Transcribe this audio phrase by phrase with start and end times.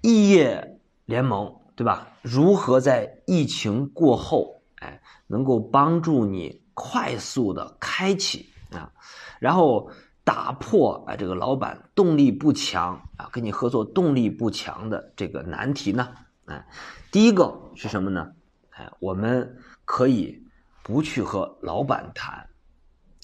[0.00, 2.06] 异业联盟，对吧？
[2.22, 8.92] 如何在疫情过后，哎，能够帮助你快速的开启啊，
[9.40, 9.90] 然后
[10.22, 16.14] 打破啊这个老板动力不强啊，跟你合作动力不强的这个难题呢？
[16.44, 16.64] 哎，
[17.10, 18.30] 第一个是什么呢？
[18.70, 20.40] 哎，我们可以
[20.84, 22.48] 不去和老板谈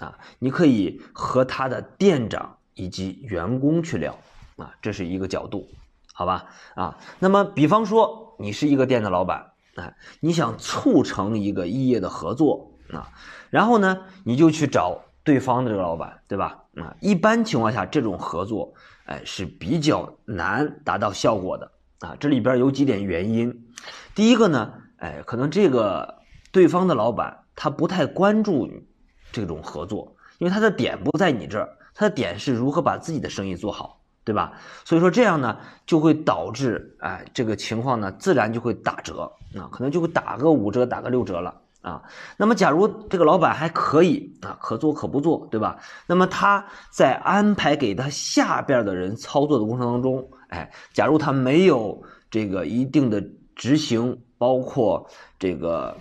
[0.01, 4.19] 啊，你可以和他的店长以及员工去聊
[4.57, 5.69] 啊，这是一个角度。
[6.17, 6.47] 好吧，
[6.77, 13.11] 啊，那么比方说你是一个店的老板，哎，你想促成一个异业的合作啊，
[13.51, 16.63] 然后呢，你就去找对方的这个老板，对吧？
[16.77, 18.73] 啊，一般情况下这种合作，
[19.07, 22.15] 哎，是比较难达到效果的啊。
[22.21, 23.67] 这里边有几点原因，
[24.15, 26.23] 第一个呢，哎，可能这个
[26.53, 28.71] 对方的老板他不太关注
[29.33, 34.01] 这种合作，因为他的点不在你这儿，他的点是如何把自己的生意做好。
[34.25, 34.53] 对吧？
[34.85, 42.03] 所以说这样呢，就会导致哎，这个情况呢，自然就会打折啊，可能就会打个五折，打个六折了啊。
[42.39, 45.79] 那么，假如这个老板还可以啊，可做可不做，对吧？
[46.07, 53.23] 那么他在安排给他下边的人操作的过程当中，哎，假如他没有这个一定的
[53.55, 55.07] 执行，包括
[55.39, 55.95] 这个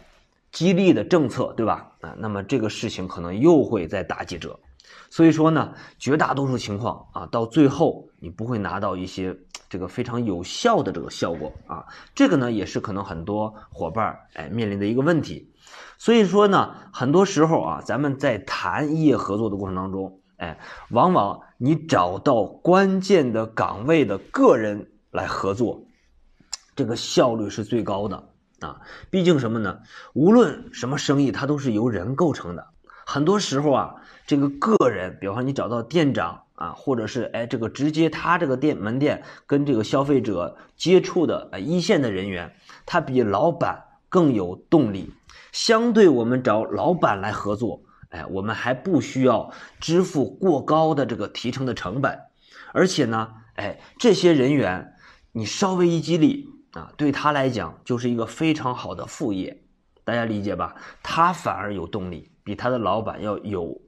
[0.52, 1.92] 激励的政策，对吧？
[2.00, 4.58] 啊，那么这个事情可能又会再打几折。
[5.14, 9.38] 所以说呢，绝大多数情况啊，到最后你不会拿到一些
[9.70, 15.54] 这个非常有效的这个效果啊，这个呢也是可能很多伙伴哎面临的一个问题。
[16.00, 20.58] 所以说呢，很多时候啊，咱们在谈业合作的过程当中，哎，
[20.90, 25.86] 往往你找到关键的岗位的个人来合作，
[26.76, 28.30] 这个效率是最高的
[28.62, 28.82] 啊。
[29.12, 29.78] 毕竟什么呢？
[30.16, 32.73] 无论什么生意，它都是由人构成的。
[33.06, 45.14] 很多时候啊，这个个人，比方说你找到店长啊，或者是哎，这个直接他这个店门店跟这个消费者接触的呃一线的人员，他比老板更有动力。
[45.52, 52.20] 相对我们找老板来合作，哎，我们还不需要支付过高的这个提成的成本，
[52.72, 54.96] 而且呢，哎，这些人员
[55.32, 59.62] 你稍微一激励啊，对他来讲就是一个非常好的副业，
[60.04, 60.76] 大家理解吧？
[61.04, 62.32] 他反而有动力。
[62.44, 63.80] 比他的老板要有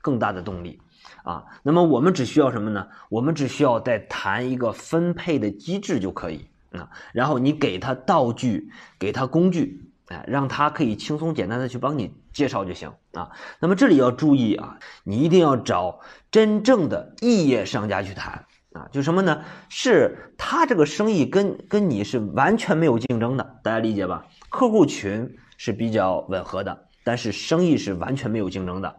[0.00, 0.80] 更大的动力
[1.22, 1.44] 啊！
[1.62, 2.88] 那么我们只需要什么呢？
[3.08, 6.90] 我们只需要再谈一个分配的机制就可以啊。
[7.12, 13.30] 然后你给他道具，给他工具，哎，让他可以轻松简单的去帮你介绍就行啊。
[13.60, 16.00] 那么这里要注意啊，你一定要找
[16.30, 18.88] 真正的异业商家去谈啊。
[18.90, 19.44] 就什么呢？
[19.68, 24.26] 是他这个生意跟跟你是完全没有竞争的，大家理解吧？
[24.50, 26.86] 客户群是比较吻合的。
[27.04, 28.96] 但是生意是完全没有竞争的，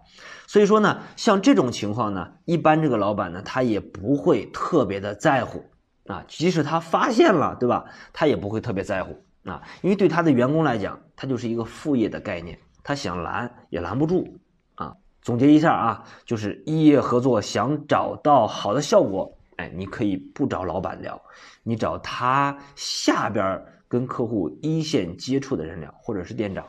[0.48, 5.64] 所以说呢，像这种情况呢，一般这个老板呢，他也不会特别的在乎
[6.08, 7.86] 啊，即使他发现了，对吧？
[8.12, 14.38] 他也不会特别在乎啊，因为对他的员工来讲，他就是一个副业的概念，他想拦也拦不住
[14.76, 14.94] 啊。
[15.22, 21.22] 总结一下啊，就是异业合作想找到好的效果，哎，你可以不找老板聊，
[21.64, 26.66] 你找他下边跟客户一线接触的人聊，或者是店长。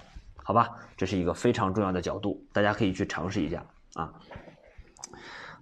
[0.46, 4.12] 好吧，这是一个非常重要的角度，大家可以去尝试一下啊。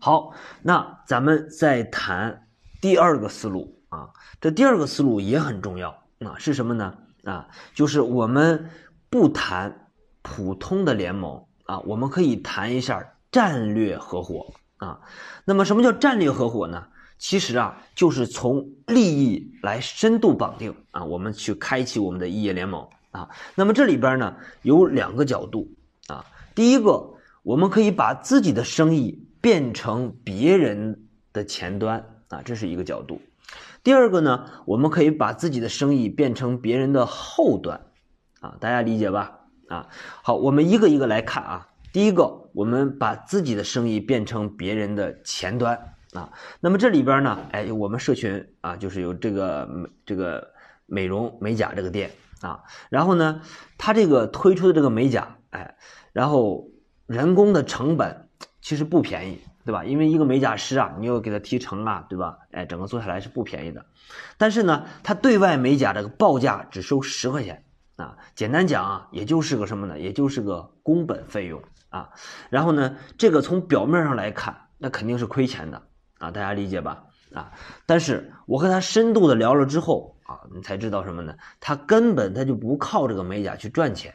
[0.01, 2.49] 好，那咱们再谈
[2.81, 4.11] 第二个思路啊，
[4.41, 6.99] 这第二个思路也很重要啊，是什么呢？
[7.23, 8.69] 啊，就是我们
[9.09, 9.89] 不谈
[10.23, 15.01] 普通的联盟啊，我们可以谈一下战略合伙啊。
[15.45, 16.85] 那么什么叫战略合伙呢？
[17.19, 22.85] 其实啊，就是从利益来深度绑定啊，我们去开启我们的异业联盟。
[23.13, 25.69] 啊，那么这里边呢有两个角度
[26.09, 26.25] 啊。
[26.55, 33.21] 第一个，我们可以把自己的生意变成别人的前端啊，这是一个角度。
[33.83, 37.81] 第二个呢，我们可以把自己的生意变成别人的后端
[38.41, 39.41] 啊，大家理解吧？
[39.69, 39.89] 啊，
[40.23, 41.69] 好，我们一个一个来看啊。
[41.93, 46.33] 第一个，我们把自己的生意变成别人的前端啊。
[46.61, 49.69] 那么这里边呢，哎，我们社群啊，就是有这个
[50.07, 50.47] 这个
[50.87, 52.11] 美容美甲这个店。
[52.43, 53.41] 啊，然后呢，
[53.79, 55.77] 他这个推出的这个美甲，哎，
[56.13, 56.69] 然后
[57.07, 58.29] 人工的成本
[58.61, 59.85] 其实不便宜，对吧？
[59.85, 62.39] 因为一个美甲师啊，你要给他提成啊，对吧？
[62.51, 63.87] 哎，整个做下来是不便宜的。
[64.39, 70.01] 但是呢，他对外美甲这个报价只收十块钱啊，简单讲啊，也就是个什么呢？
[70.01, 72.11] 也就是个工本费用啊。
[72.51, 75.81] 然后呢，这个从表面上来看，那肯定是亏钱的
[76.19, 77.05] 啊，大家理解吧？
[77.33, 77.53] 啊，
[77.87, 80.17] 但是我和他深度的聊了之后。
[80.33, 81.35] 啊，你才知道什么呢？
[81.61, 84.15] 他根本他就不靠这个美甲去赚钱，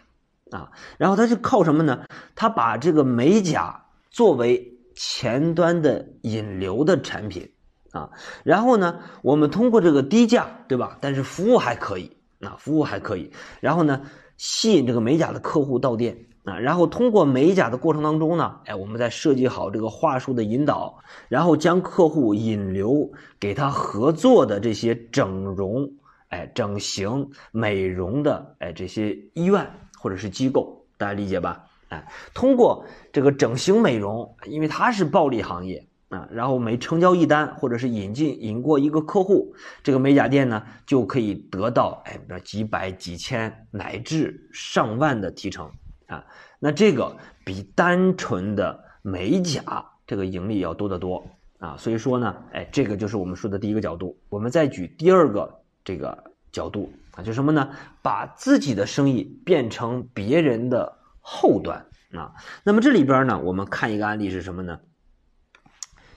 [0.50, 2.06] 啊，然后他是靠什么呢？
[2.34, 3.80] 他把这个美甲
[4.10, 7.48] 作为前端的引流的产品，
[7.92, 8.10] 啊。
[8.44, 10.98] 然后呢，我们通过这个低价，对吧？
[11.00, 13.32] 但是服务还可以啊，服务还可以。
[13.60, 14.02] 然后呢，
[14.38, 16.58] 吸引这个美甲的客户到店啊。
[16.58, 20.98] 然后通过美甲的过程当中呢，哎，我们再设计好这个话术的引导，
[21.28, 25.92] 然后将客户引流给他合作的这些整容、
[26.30, 31.64] 哎整形、美容的哎这些医院或者是机构，大家理解吧？
[31.90, 45.72] 哎，通过这个整形美容，因为它是暴利行业啊，然后每成交一单或者是引进引过一个客户，这个美甲店呢就可以得到哎，比如几百、几千乃至上万的提成
[46.08, 46.26] 啊，
[46.60, 47.16] 那这个
[47.46, 51.26] 比单纯的美甲这个盈利要多得多
[51.60, 54.18] 啊，所以说呢，哎，这个就是我们说的第一个角度。
[54.28, 57.70] 我们再举第二个这个角度啊，就什么呢？
[58.02, 60.98] 把自己的生意变成别人的。
[61.30, 62.32] 后端啊，
[62.64, 64.80] 那么这里边呢，我们看一个案例是什么呢？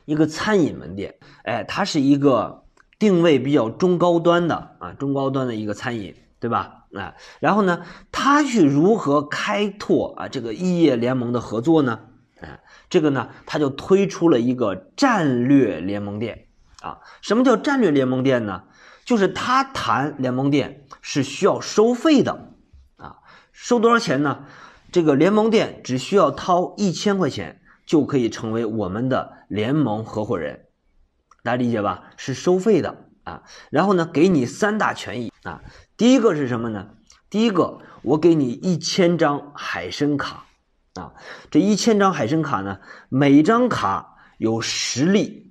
[0.05, 2.63] 一个餐饮门店，哎，它是一个
[2.97, 6.87] 定位比较中高端的啊，中高端的一个餐饮，对吧？
[6.95, 7.83] 啊，然后呢，
[8.13, 11.99] 他去如何开拓啊这个异业联盟的合作呢？
[12.41, 16.47] 哎，这个呢，他就推出了一个战略联盟店
[16.83, 17.01] 啊。
[17.21, 18.63] 什么叫战略联盟店呢？
[19.11, 22.55] 就是他谈联盟店是需要收费的
[22.95, 23.17] 啊，
[23.51, 24.45] 收多少钱呢？
[24.93, 30.67] 这个联盟店只需要掏一千块钱就可以成为我们的联盟合伙人，
[31.43, 32.05] 大家理解吧？
[32.17, 33.43] 是收费的啊。
[33.71, 35.61] 然后呢，给你三大权益啊。
[35.97, 36.91] 第一个是什么呢？
[37.29, 40.47] 第一个，我给你一千张海参卡
[40.95, 41.15] 啊。
[41.51, 42.79] 这一千张海参卡呢，
[43.09, 45.50] 每张卡有十粒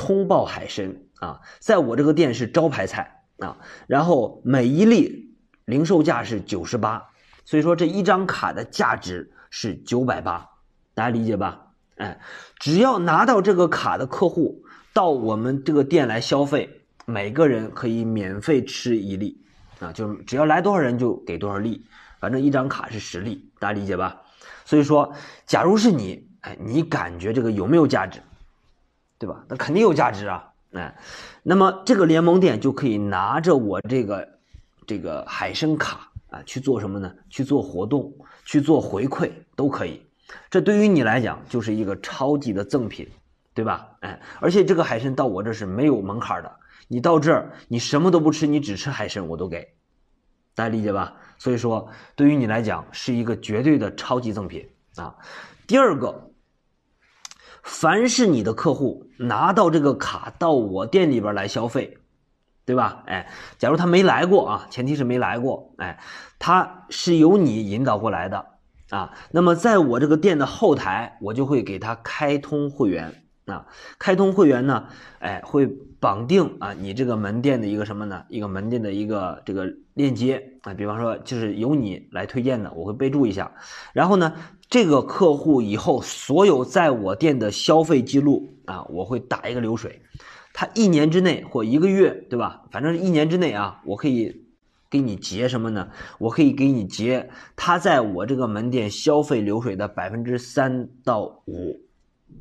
[0.00, 3.58] 葱爆海参啊，在我这个店是招牌菜啊。
[3.86, 5.36] 然后每一粒
[5.66, 7.02] 零售价是九十八。
[7.44, 10.48] 所以说这一张卡的价值是九百八，
[10.94, 11.66] 大家理解吧？
[11.96, 12.18] 哎，
[12.58, 14.62] 只要拿到这个卡的客户
[14.94, 19.36] 到我们这个店来消费，每个人可以免费吃一粒，
[19.80, 21.84] 啊，就是只要来多少人就给多少粒，
[22.20, 24.22] 反正一张卡是十粒，大家理解吧？
[24.64, 25.12] 所以说，
[25.44, 28.22] 假如是你，哎，你感觉这个有没有价值？
[29.20, 29.44] 对吧？
[29.48, 30.98] 那肯定有价值啊，哎，
[31.44, 34.28] 那么这个联盟店就可以拿着我这个
[34.84, 36.08] 这个海参卡。
[36.30, 37.12] 啊，去做什么呢？
[37.28, 38.14] 去做活动，
[38.44, 40.00] 去做回馈都可以。
[40.48, 43.04] 这对于你来讲就是一个超级的赠品，
[43.52, 43.88] 对吧？
[44.02, 46.56] 哎，而且这个海参到我这是没有门槛的。
[46.86, 49.66] 你到这儿，你什么都不吃，你只吃海参，我都给。
[50.54, 51.16] 大家理解吧？
[51.36, 55.12] 所以说，对于你来讲是一个绝对的超级赠品啊。
[55.66, 56.29] 第二个，
[57.62, 61.96] 凡是你的客户拿到这个卡到我店里边来消费。
[62.66, 63.02] 对吧？
[63.06, 63.26] 哎，
[63.58, 65.98] 假如他没来过啊，前提是没来过，哎，
[66.38, 68.46] 他是由你引导过来的
[68.90, 69.12] 啊。
[69.32, 73.66] 那么在我这个店的后台，我就会给他开通会员啊。
[73.98, 74.86] 开通会员呢，
[75.18, 75.66] 哎，会
[75.98, 78.24] 绑定啊你这个门店的一个什么呢？
[78.28, 80.72] 一个门店的一个这个链接啊。
[80.72, 83.52] 比方说，就是由你来推荐的，我会备注一下。
[83.92, 84.32] 然后呢，
[84.68, 90.00] 这个客户以后所有在我店的消费记录啊，我会打一个流水。
[90.52, 92.62] 他一年之内或一个月，对吧？
[92.72, 94.44] 反正一年之内啊，我可以
[94.90, 95.88] 给你结什么呢？
[96.18, 101.80] 我可以给你结他在我这个门店消费流水的百分之三到五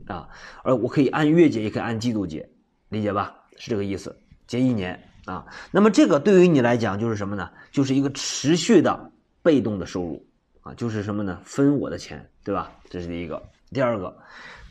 [0.07, 0.27] 啊，
[0.63, 2.49] 而我可以按月结，也可以按季度结，
[2.89, 3.35] 理解吧？
[3.57, 4.15] 是这个意思，
[4.47, 5.45] 结一年啊。
[5.71, 7.49] 那么这个对于你来讲就是什么呢？
[7.71, 10.25] 就是一个持续的被动的收入
[10.61, 11.39] 啊，就是什么呢？
[11.43, 12.71] 分我的钱，对吧？
[12.89, 13.41] 这是第一个，
[13.71, 14.17] 第二个。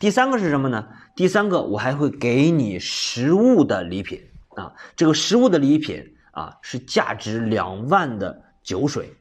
[0.00, 0.88] 第三个是什么呢？
[1.16, 4.20] 第三个，我还会给你实物的礼品
[4.50, 4.72] 啊。
[4.94, 9.12] 这个实物的礼品啊，是价值两万的酒水，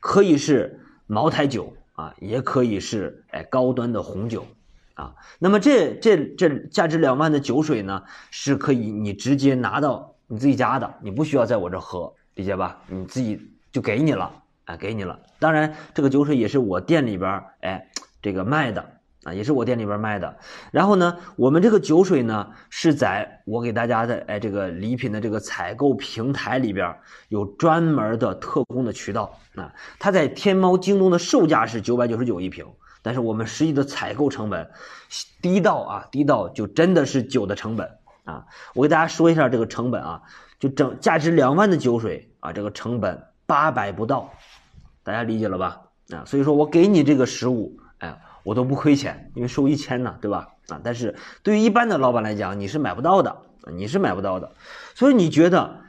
[0.00, 4.46] 可以是茅台酒啊，也可以是哎高端的红酒
[4.94, 5.14] 啊。
[5.38, 12.78] 那么这这这价值两万的酒水呢，是可以你直接拿到你自己家的，你不需要在我这喝，理解吧？
[12.86, 14.32] 你自己就给你了，
[14.64, 15.18] 哎，给你了。
[15.38, 17.88] 当然，这个酒水也是我店里边哎
[18.20, 18.84] 这个卖的。
[19.24, 20.36] 啊，也是我店里边卖的。
[20.72, 26.92] 然后呢，我们这个酒水呢，是在我给大家的哎这个礼品的这个采购平台里边
[27.28, 29.72] 有专门的特供的渠道啊。
[30.00, 32.66] 它在天猫、京东的售价是九百九十九一瓶，
[33.02, 34.70] 但是我们实际的采购成本
[35.42, 37.90] 低到啊低到就真的是酒的成本
[38.24, 38.46] 啊。
[38.74, 40.22] 我给大家说一下这个成本啊，
[40.58, 44.32] 就整价值两万的酒水啊，这个成本八百不到，
[45.02, 45.82] 大家理解了吧？
[46.10, 48.18] 啊，所以说我给你这个实物，哎。
[48.44, 50.48] 我都不亏钱，因为收一千呢，对吧？
[50.66, 53.36] 啊，但是对于一般的老板来讲，你是买不到的，
[53.72, 54.50] 你是买不到的。
[54.96, 55.82] 所以你觉得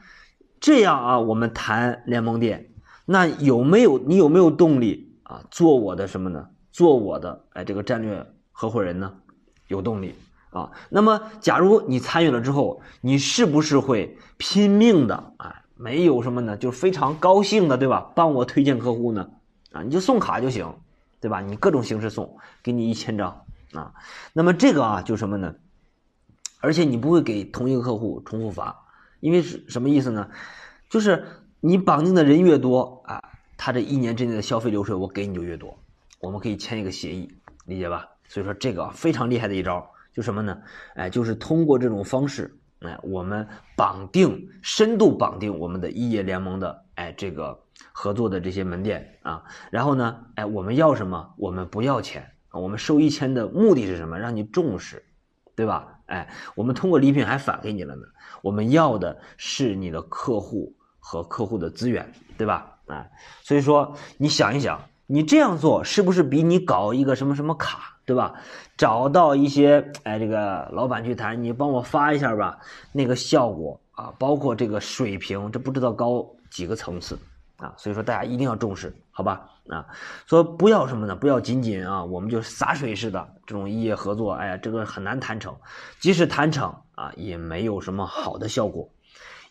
[0.60, 1.18] 这样啊？
[1.18, 2.70] 我们谈联盟店，
[3.06, 5.42] 那有没有你有没有动力啊？
[5.50, 6.46] 做我的什么呢？
[6.74, 9.14] 做我的哎这个战略合伙人呢？
[9.68, 10.12] 有动力
[10.50, 10.72] 啊。
[10.90, 15.62] 那么，假如你参与了之后，你是不是会拼命的啊？
[15.76, 18.10] 没有什么呢，就是非常高兴的，对吧？
[18.16, 19.30] 帮我推荐客户呢，
[19.70, 20.74] 啊，你就送卡就行，
[21.20, 21.40] 对吧？
[21.40, 23.94] 你各种形式送，给你一千张啊。
[24.32, 25.54] 那么这个啊，就什么呢？
[26.60, 28.76] 而且你不会给同一个客户重复发，
[29.20, 30.28] 因为是什么意思呢？
[30.90, 31.24] 就是
[31.60, 33.22] 你绑定的人越多啊，
[33.56, 35.78] 他这一年之内的消费流水我给你就越多，
[36.24, 37.30] 我们可以签一个协议，
[37.66, 38.08] 理解吧？
[38.26, 40.56] 所以说这个非常厉害的一招，就什么呢？
[40.94, 42.58] 哎，就是通过这种方式。
[42.80, 47.58] 哎，我们绑定深度绑定我们的异业联盟的哎这个
[47.92, 51.34] 合作的这些门店啊，然后呢，哎我们要什么？
[51.36, 54.18] 我们不要钱，我们收一千的目的是什么？
[54.18, 55.04] 让你重视，
[55.54, 56.00] 对吧？
[56.06, 58.02] 哎，我们通过礼品还返给你了呢。
[58.42, 62.78] 我们要的是你的客户和客户的资源，对吧？
[62.86, 63.10] 哎，
[63.42, 67.98] 所以说你想一想，你这样做是不是比你搞一个什么什么卡？
[68.06, 68.34] 对吧？
[68.76, 72.58] 找到一些哎，这个老板去谈，你帮我发一下吧。
[72.92, 77.18] 那个效果啊，包括这个水平，这不知道高几个层次
[77.56, 77.72] 啊。
[77.78, 79.48] 所以说大家一定要重视，好吧？
[79.70, 79.86] 啊，
[80.26, 81.16] 说不要什么呢？
[81.16, 85.56] 不要仅仅啊，我们就洒水似的这种异业合作，哎呀，这个很难谈成。
[85.98, 88.90] 即使谈成啊，也没有什么好的效果。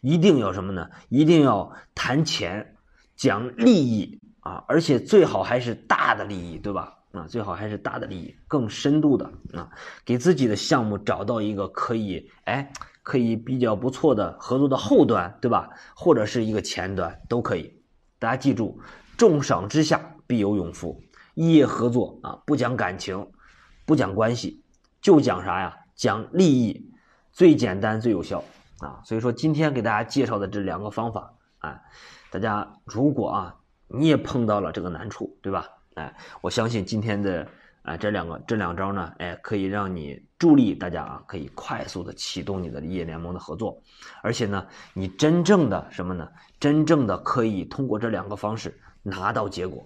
[0.01, 0.89] 一定要什么呢？
[1.09, 2.75] 一定要谈钱，
[3.15, 6.97] 讲利益啊，而且最好还是大的利益，对吧？
[7.13, 9.69] 啊，最好还是大的利益，更深度的啊，
[10.03, 12.71] 给自己的项目找到一个可以哎，
[13.03, 15.69] 可以比较不错的合作的后端，对吧？
[15.95, 17.81] 或者是一个前端都可以。
[18.19, 18.79] 大家记住，
[19.15, 21.01] 重赏之下必有勇夫。
[21.35, 23.31] 异业合作啊，不讲感情，
[23.85, 24.63] 不讲关系，
[25.01, 25.77] 就讲啥呀？
[25.95, 26.91] 讲利益，
[27.31, 28.43] 最简单最有效
[28.79, 29.01] 啊。
[29.03, 31.79] 所以说，今天给大家介绍的这两个方法啊，
[32.31, 33.55] 大家如果啊，
[33.93, 35.69] 你也碰到了这个难处，对吧？
[35.93, 37.47] 哎，我相信今天的
[37.83, 43.79] 啊这两个这两招呢，哎，可以让你助力大家啊，可以快速的启动你的业联盟的合作，
[44.23, 46.27] 而且呢，你真正的什么呢？
[46.59, 49.85] 真正的可以通过这两个方式拿到结果。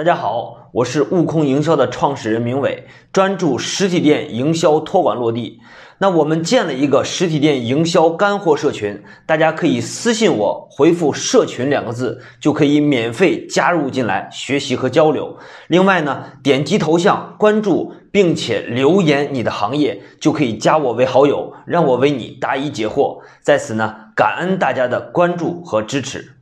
[0.00, 5.60] 大家好，我是悟空营销的创始人明伟，专注实体店营销托管落地。
[5.98, 15.36] 那我们建了一个实体店营销干货社群，大家可以私信我，回复“社群”两个字，就可以免费加入进来学习和交流。
[15.68, 23.18] 另外呢，点击头像关注，并且留言你的行业，就可以加我为好友，让我为你答疑解惑。
[23.42, 26.36] 在此呢，感恩大家的关注和支持。